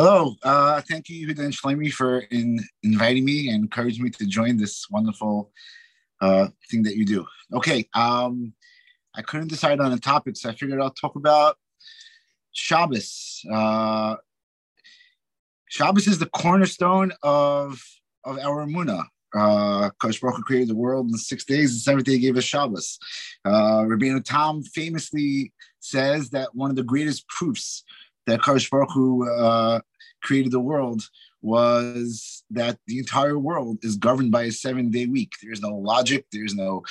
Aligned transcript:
Hello, 0.00 0.36
uh, 0.44 0.80
thank 0.82 1.08
you, 1.08 1.28
and 1.28 1.52
Shlomi, 1.52 1.92
for 1.92 2.20
in, 2.30 2.60
inviting 2.84 3.24
me 3.24 3.48
and 3.48 3.64
encouraging 3.64 4.04
me 4.04 4.10
to 4.10 4.26
join 4.26 4.56
this 4.56 4.86
wonderful 4.88 5.50
uh, 6.20 6.46
thing 6.70 6.84
that 6.84 6.94
you 6.94 7.04
do. 7.04 7.26
Okay, 7.52 7.84
um, 7.96 8.52
I 9.16 9.22
couldn't 9.22 9.48
decide 9.48 9.80
on 9.80 9.92
a 9.92 9.98
topic, 9.98 10.36
so 10.36 10.50
I 10.50 10.54
figured 10.54 10.80
I'll 10.80 10.92
talk 10.92 11.16
about 11.16 11.56
Shabbos. 12.52 13.44
Uh, 13.52 14.14
Shabbos 15.68 16.06
is 16.06 16.20
the 16.20 16.26
cornerstone 16.26 17.10
of 17.24 17.82
of 18.24 18.38
our 18.38 18.66
Munah. 18.66 19.02
Uh, 19.34 19.90
Kosh 20.00 20.20
Baruch 20.20 20.44
created 20.44 20.68
the 20.68 20.76
world 20.76 21.10
in 21.10 21.18
six 21.18 21.44
days, 21.44 21.72
and 21.72 21.80
seventh 21.80 22.06
day 22.06 22.12
he 22.12 22.18
gave 22.20 22.36
us 22.36 22.44
Shabbos. 22.44 23.00
Uh, 23.44 23.82
Rabbeinu 23.82 24.22
Tam 24.22 24.62
famously 24.62 25.52
says 25.80 26.30
that 26.30 26.54
one 26.54 26.70
of 26.70 26.76
the 26.76 26.84
greatest 26.84 27.26
proofs 27.26 27.82
that 28.28 28.42
Kosh 28.42 28.70
Baruch 28.70 28.90
Hu, 28.92 29.28
uh, 29.28 29.80
created 30.22 30.52
the 30.52 30.60
world 30.60 31.02
was 31.40 32.42
that 32.50 32.78
the 32.86 32.98
entire 32.98 33.38
world 33.38 33.78
is 33.82 33.96
governed 33.96 34.30
by 34.30 34.42
a 34.44 34.52
seven 34.52 34.90
day 34.90 35.06
week. 35.06 35.32
There's 35.42 35.62
no 35.62 35.74
logic, 35.74 36.26
there's 36.32 36.54
no 36.54 36.82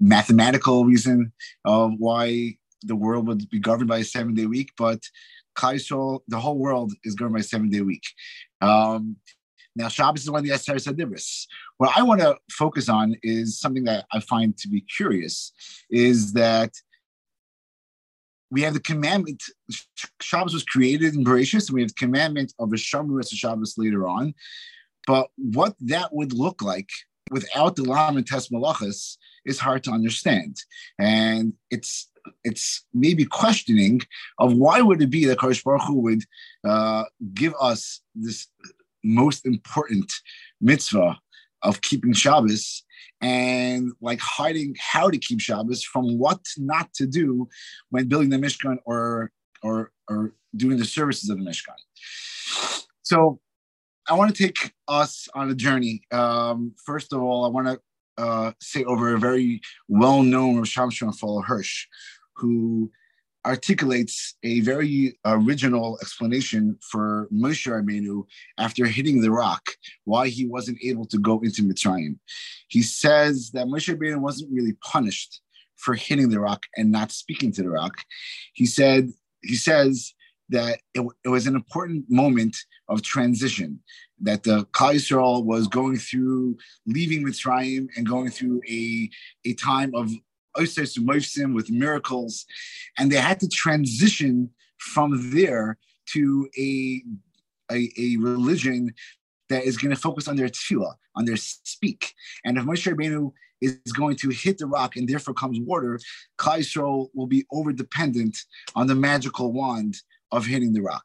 mathematical 0.00 0.84
reason 0.84 1.32
of 1.64 1.92
why 1.98 2.56
the 2.82 2.96
world 2.96 3.26
would 3.28 3.48
be 3.50 3.60
governed 3.60 3.88
by 3.88 3.98
a 3.98 4.04
seven 4.04 4.34
day 4.34 4.46
week, 4.46 4.70
but 4.76 5.00
Kaisol, 5.56 6.20
the 6.28 6.40
whole 6.40 6.58
world 6.58 6.92
is 7.04 7.14
governed 7.14 7.34
by 7.34 7.40
a 7.40 7.44
seven 7.44 7.68
day 7.68 7.82
week. 7.82 8.04
Um, 8.60 9.16
now, 9.76 9.88
Shabbos 9.88 10.22
is 10.22 10.30
one 10.30 10.40
of 10.40 10.44
the 10.44 10.50
Aseres 10.50 10.88
Hadibros. 10.88 11.46
What 11.78 11.96
I 11.96 12.02
want 12.02 12.20
to 12.20 12.36
focus 12.50 12.88
on 12.88 13.14
is 13.22 13.60
something 13.60 13.84
that 13.84 14.04
I 14.12 14.20
find 14.20 14.56
to 14.58 14.68
be 14.68 14.80
curious 14.80 15.52
is 15.90 16.32
that 16.32 16.72
we 18.50 18.62
have 18.62 18.74
the 18.74 18.80
commandment. 18.80 19.42
Shabbos 20.20 20.54
was 20.54 20.64
created 20.64 21.14
in 21.14 21.24
Bereshit, 21.24 21.68
and 21.68 21.74
we 21.74 21.82
have 21.82 21.90
the 21.90 21.94
commandment 21.94 22.52
of 22.58 22.72
a 22.72 22.76
Shamru 22.76 23.24
Shabbos 23.28 23.78
later 23.78 24.08
on. 24.08 24.34
But 25.06 25.28
what 25.36 25.74
that 25.80 26.12
would 26.12 26.32
look 26.32 26.62
like 26.62 26.90
without 27.30 27.76
the 27.76 27.84
Lamed 27.84 28.26
Tes 28.26 28.48
Malachas 28.48 29.16
is 29.44 29.58
hard 29.58 29.84
to 29.84 29.90
understand, 29.90 30.56
and 30.98 31.54
it's 31.70 32.10
it's 32.44 32.84
maybe 32.92 33.24
questioning 33.24 34.00
of 34.38 34.52
why 34.52 34.80
would 34.80 35.00
it 35.00 35.10
be 35.10 35.24
that 35.24 35.38
Kodesh 35.38 35.64
Baruch 35.64 35.82
Hu 35.86 35.94
would 36.00 36.22
uh, 36.64 37.04
give 37.32 37.54
us 37.60 38.02
this 38.14 38.48
most 39.02 39.46
important 39.46 40.12
mitzvah 40.60 41.18
of 41.62 41.80
keeping 41.82 42.12
Shabbos 42.12 42.84
and 43.20 43.92
like 44.00 44.20
hiding 44.20 44.74
how 44.78 45.10
to 45.10 45.18
keep 45.18 45.40
Shabbos 45.40 45.82
from 45.84 46.18
what 46.18 46.40
not 46.56 46.92
to 46.94 47.06
do 47.06 47.48
when 47.90 48.08
building 48.08 48.30
the 48.30 48.38
Mishkan 48.38 48.78
or 48.84 49.30
or 49.62 49.92
or 50.08 50.34
doing 50.56 50.78
the 50.78 50.84
services 50.84 51.28
of 51.30 51.38
the 51.38 51.44
Mishkan. 51.44 51.76
So 53.02 53.40
I 54.08 54.14
want 54.14 54.34
to 54.34 54.42
take 54.42 54.72
us 54.88 55.28
on 55.34 55.50
a 55.50 55.54
journey. 55.54 56.02
Um, 56.10 56.74
first 56.84 57.12
of 57.12 57.22
all, 57.22 57.44
I 57.44 57.48
want 57.48 57.68
to 57.68 57.80
uh, 58.22 58.52
say 58.60 58.84
over 58.84 59.14
a 59.14 59.18
very 59.18 59.60
well-known 59.88 60.58
Rosh 60.58 60.76
Hashanah 60.76 61.44
Hirsch, 61.44 61.86
who 62.36 62.90
articulates 63.46 64.36
a 64.42 64.60
very 64.60 65.18
original 65.24 65.98
explanation 66.02 66.76
for 66.90 67.28
Moshe 67.32 67.66
Rabbeinu 67.66 68.24
after 68.58 68.86
hitting 68.86 69.20
the 69.20 69.30
rock, 69.30 69.62
why 70.04 70.28
he 70.28 70.46
wasn't 70.46 70.78
able 70.84 71.06
to 71.06 71.18
go 71.18 71.40
into 71.40 71.62
Mitzrayim. 71.62 72.18
He 72.68 72.82
says 72.82 73.50
that 73.52 73.66
Moshe 73.66 73.94
Rabbeinu 73.94 74.18
wasn't 74.18 74.52
really 74.52 74.74
punished 74.82 75.40
for 75.76 75.94
hitting 75.94 76.28
the 76.28 76.40
rock 76.40 76.66
and 76.76 76.92
not 76.92 77.10
speaking 77.10 77.50
to 77.52 77.62
the 77.62 77.70
rock. 77.70 77.94
He 78.52 78.66
said, 78.66 79.10
he 79.42 79.54
says 79.54 80.12
that 80.50 80.80
it, 80.94 81.06
it 81.24 81.28
was 81.28 81.46
an 81.46 81.54
important 81.54 82.04
moment 82.10 82.56
of 82.88 83.02
transition, 83.02 83.80
that 84.20 84.42
the 84.42 84.66
Yisrael 84.66 85.44
was 85.44 85.66
going 85.68 85.96
through 85.96 86.58
leaving 86.86 87.24
Mitzrayim 87.24 87.88
and 87.96 88.06
going 88.06 88.30
through 88.30 88.60
a, 88.68 89.08
a 89.46 89.54
time 89.54 89.92
of 89.94 90.10
with 90.56 91.70
miracles, 91.70 92.46
and 92.98 93.10
they 93.10 93.16
had 93.16 93.40
to 93.40 93.48
transition 93.48 94.50
from 94.78 95.30
there 95.32 95.78
to 96.12 96.48
a, 96.58 97.02
a, 97.70 97.90
a 97.98 98.16
religion 98.16 98.92
that 99.48 99.64
is 99.64 99.76
going 99.76 99.94
to 99.94 100.00
focus 100.00 100.28
on 100.28 100.36
their 100.36 100.48
tefillah, 100.48 100.94
on 101.16 101.24
their 101.24 101.36
speak. 101.36 102.14
And 102.44 102.56
if 102.56 102.64
Moshe 102.64 102.90
Rabbeinu 102.92 103.32
is 103.60 103.92
going 103.92 104.16
to 104.16 104.30
hit 104.30 104.58
the 104.58 104.66
rock 104.66 104.96
and 104.96 105.08
therefore 105.08 105.34
comes 105.34 105.58
water, 105.60 105.98
Klal 106.38 107.08
will 107.14 107.26
be 107.26 107.44
over 107.52 107.72
dependent 107.72 108.38
on 108.74 108.86
the 108.86 108.94
magical 108.94 109.52
wand 109.52 109.96
of 110.32 110.46
hitting 110.46 110.72
the 110.72 110.82
rock. 110.82 111.04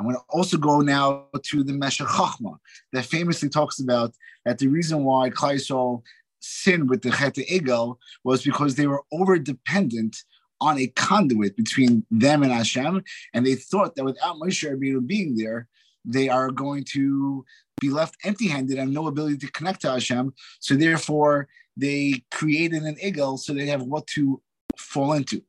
I'm 0.00 0.06
going 0.06 0.16
to 0.16 0.22
also 0.28 0.56
go 0.56 0.80
now 0.80 1.26
to 1.40 1.62
the 1.62 1.72
Meshech 1.72 2.08
Chachma 2.08 2.56
that 2.92 3.04
famously 3.04 3.48
talks 3.48 3.78
about 3.78 4.12
that 4.44 4.58
the 4.58 4.66
reason 4.66 5.04
why 5.04 5.30
Klal 5.30 6.02
sin 6.44 6.86
with 6.86 7.02
the 7.02 7.10
Chet 7.10 7.34
Egel 7.34 7.96
was 8.22 8.42
because 8.42 8.74
they 8.74 8.86
were 8.86 9.02
over 9.12 9.38
dependent 9.38 10.16
on 10.60 10.78
a 10.78 10.86
conduit 10.88 11.56
between 11.56 12.04
them 12.10 12.42
and 12.42 12.52
Hashem, 12.52 13.02
and 13.32 13.46
they 13.46 13.54
thought 13.54 13.96
that 13.96 14.04
without 14.04 14.36
Moshe 14.36 14.64
Rabbeinu 14.64 15.06
being 15.06 15.36
there, 15.36 15.68
they 16.04 16.28
are 16.28 16.50
going 16.50 16.84
to 16.92 17.44
be 17.80 17.90
left 17.90 18.16
empty-handed 18.24 18.78
and 18.78 18.92
no 18.92 19.06
ability 19.08 19.38
to 19.38 19.52
connect 19.52 19.82
to 19.82 19.90
Hashem. 19.90 20.32
So 20.60 20.74
therefore, 20.74 21.48
they 21.76 22.22
created 22.30 22.82
an 22.82 22.96
egel 23.02 23.38
so 23.38 23.52
they 23.52 23.66
have 23.66 23.82
what 23.82 24.06
to 24.08 24.40
fall 24.76 25.14
into. 25.14 25.42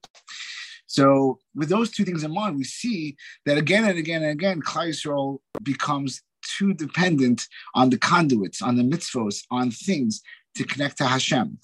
So 0.87 1.39
with 1.53 1.69
those 1.69 1.91
two 1.91 2.05
things 2.05 2.23
in 2.23 2.33
mind, 2.33 2.57
we 2.57 2.63
see 2.63 3.17
that 3.45 3.57
again 3.57 3.83
and 3.83 3.97
again 3.97 4.23
and 4.23 4.31
again, 4.31 4.61
Klal 4.61 4.89
Yisrael 4.89 5.39
becomes 5.61 6.21
too 6.57 6.73
dependent 6.73 7.47
on 7.73 7.89
the 7.89 7.97
conduits, 7.97 8.61
on 8.61 8.75
the 8.75 8.83
mitzvos, 8.83 9.43
on 9.51 9.71
things 9.71 10.21
to 10.55 10.63
connect 10.63 10.97
to 10.97 11.05
Hashem. 11.05 11.57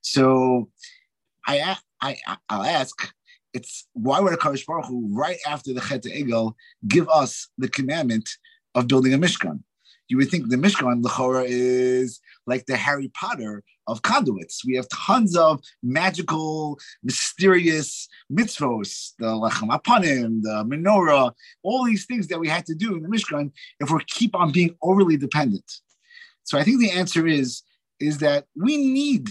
So 0.00 0.70
I, 1.46 1.76
I, 2.00 2.16
I'll 2.48 2.64
ask, 2.64 3.12
it's 3.54 3.86
why 3.92 4.20
would 4.20 4.32
a 4.32 4.36
Kadosh 4.36 4.66
Baruch 4.66 4.86
Hu, 4.86 5.08
right 5.12 5.38
after 5.46 5.72
the 5.72 5.80
Chet 5.80 6.02
Egel, 6.02 6.54
give 6.86 7.08
us 7.08 7.48
the 7.56 7.68
commandment 7.68 8.28
of 8.74 8.88
building 8.88 9.14
a 9.14 9.18
Mishkan? 9.18 9.60
You 10.08 10.18
would 10.18 10.30
think 10.30 10.48
the 10.48 10.56
Mishkan, 10.56 11.02
Lechora, 11.02 11.44
is 11.46 12.20
like 12.46 12.66
the 12.66 12.76
Harry 12.76 13.08
Potter 13.08 13.62
of 13.86 14.02
conduits. 14.02 14.64
We 14.64 14.76
have 14.76 14.88
tons 14.88 15.36
of 15.36 15.60
magical, 15.82 16.78
mysterious 17.02 18.08
mitzvos, 18.32 19.12
the 19.18 19.26
Lechem 19.26 19.68
HaPanim, 19.68 20.42
the 20.42 20.64
menorah, 20.64 21.32
all 21.62 21.84
these 21.84 22.06
things 22.06 22.28
that 22.28 22.40
we 22.40 22.48
had 22.48 22.66
to 22.66 22.74
do 22.74 22.96
in 22.96 23.02
the 23.02 23.08
Mishkan 23.08 23.52
if 23.80 23.90
we 23.90 23.98
keep 24.06 24.34
on 24.34 24.52
being 24.52 24.76
overly 24.82 25.16
dependent. 25.16 25.70
So 26.44 26.58
I 26.58 26.62
think 26.62 26.80
the 26.80 26.90
answer 26.90 27.26
is 27.26 27.62
is 27.98 28.18
that 28.18 28.44
we 28.54 28.76
need 28.76 29.30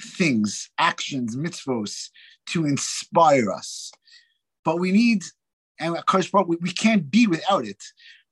things, 0.00 0.70
actions, 0.78 1.36
mitzvos 1.36 2.08
to 2.46 2.66
inspire 2.66 3.50
us. 3.50 3.92
But 4.64 4.80
we 4.80 4.92
need, 4.92 5.22
and 5.78 5.94
Kadosh 5.96 6.30
Baruch, 6.30 6.48
we, 6.48 6.56
we 6.60 6.72
can't 6.72 7.10
be 7.10 7.26
without 7.26 7.64
it. 7.64 7.82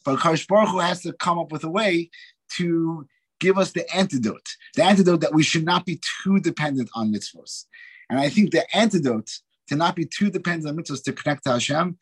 But 0.05 0.19
Kadosh 0.19 0.47
Baruch 0.49 0.83
has 0.83 1.03
to 1.03 1.13
come 1.13 1.39
up 1.39 1.53
with 1.53 1.65
a 1.65 1.71
way 1.71 2.11
to 2.57 3.07
give 3.41 3.59
us 3.59 3.73
the 3.73 3.85
antidote, 3.95 4.49
the 4.75 4.85
antidote 4.85 5.21
that 5.21 5.35
we 5.35 5.43
should 5.43 5.65
not 5.65 5.85
be 5.85 6.01
too 6.23 6.41
dependent 6.41 6.91
on 6.95 7.13
mitzvos. 7.13 7.65
And 8.11 8.19
I 8.19 8.29
think 8.29 8.51
the 8.51 8.65
antidote 8.75 9.31
to 9.69 9.77
not 9.77 9.97
be 9.97 10.07
too 10.07 10.31
dependent 10.31 10.69
on 10.69 10.77
mitzvos 10.83 11.03
to 11.05 11.13
connect 11.13 11.45
to 11.45 11.53
Hashem 11.53 11.99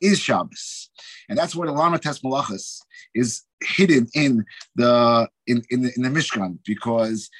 is 0.00 0.18
Shabbos, 0.18 0.90
and 1.28 1.38
that's 1.38 1.54
where 1.54 1.68
the 1.68 1.72
Lamed 1.72 2.02
Tes 2.02 2.20
Malachas 2.20 2.80
is 3.14 3.42
hidden 3.62 4.08
in 4.14 4.44
the 4.74 5.28
in 5.46 5.62
in 5.70 5.82
the, 5.82 5.92
in 5.94 6.02
the 6.02 6.08
Mishkan 6.08 6.58
because 6.64 7.30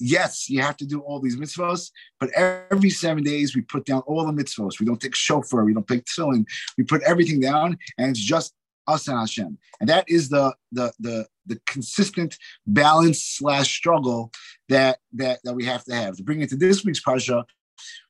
yes, 0.00 0.50
you 0.50 0.60
have 0.62 0.76
to 0.78 0.86
do 0.86 1.00
all 1.00 1.20
these 1.20 1.36
mitzvahs, 1.36 1.90
but 2.18 2.30
every 2.30 2.90
seven 2.90 3.22
days 3.22 3.54
we 3.54 3.62
put 3.62 3.84
down 3.84 4.00
all 4.00 4.26
the 4.26 4.32
mitzvahs. 4.32 4.80
We 4.80 4.86
don't 4.86 5.00
take 5.00 5.14
shofar, 5.14 5.64
we 5.64 5.74
don't 5.74 5.86
take 5.86 6.04
tefillin, 6.04 6.44
we 6.76 6.84
put 6.84 7.02
everything 7.02 7.40
down, 7.40 7.78
and 7.98 8.10
it's 8.10 8.20
just 8.20 8.54
us 8.86 9.08
and 9.08 9.18
Hashem, 9.18 9.58
and 9.80 9.88
that 9.88 10.04
is 10.08 10.28
the 10.28 10.54
the 10.72 10.92
the 10.98 11.26
the 11.46 11.60
consistent 11.66 12.36
balance 12.66 13.22
slash 13.22 13.68
struggle 13.74 14.32
that 14.68 14.98
that 15.14 15.40
that 15.44 15.54
we 15.54 15.64
have 15.64 15.84
to 15.84 15.94
have. 15.94 16.16
To 16.16 16.22
bring 16.22 16.40
it 16.40 16.50
to 16.50 16.56
this 16.56 16.84
week's 16.84 17.02
parsha, 17.02 17.44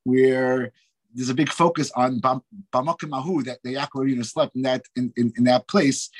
where 0.04 0.72
there's 1.14 1.30
a 1.30 1.34
big 1.34 1.50
focus 1.50 1.90
on 1.96 2.20
Bamakom 2.20 3.10
Hahu 3.10 3.44
that 3.44 3.58
the 3.64 3.74
Yaakov 3.74 4.24
slept 4.26 4.54
in 4.54 4.62
that 4.62 4.82
in, 4.96 5.12
in, 5.16 5.32
in, 5.36 5.44
that 5.44 5.66
place. 5.66 6.10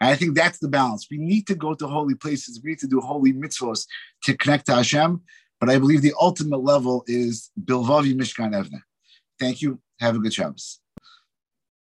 And 0.00 0.10
I 0.10 0.16
think 0.16 0.34
that's 0.34 0.58
the 0.58 0.68
balance. 0.68 1.06
We 1.10 1.18
need 1.18 1.46
to 1.48 1.54
go 1.54 1.74
to 1.74 1.86
holy 1.86 2.14
places. 2.14 2.60
We 2.62 2.70
need 2.70 2.78
to 2.80 2.86
do 2.86 3.00
holy 3.00 3.32
mitzvahs 3.32 3.86
to 4.24 4.36
connect 4.36 4.66
to 4.66 4.74
Hashem. 4.74 5.20
But 5.60 5.70
I 5.70 5.78
believe 5.78 6.02
the 6.02 6.14
ultimate 6.20 6.62
level 6.62 7.04
is 7.06 7.50
Bilvavi 7.62 8.14
Mishkan 8.14 8.54
Evne. 8.54 8.80
Thank 9.38 9.62
you. 9.62 9.80
Have 10.00 10.16
a 10.16 10.18
good 10.18 10.32
Shabbos. 10.32 10.80